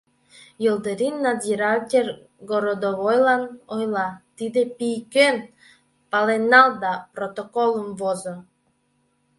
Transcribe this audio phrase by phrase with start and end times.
[0.69, 2.11] Елдырин,— надзиратель
[2.49, 3.43] городовойлан
[3.75, 5.37] ойла,— тиде пий кӧн,
[6.11, 8.35] пален нал да протоколым возо!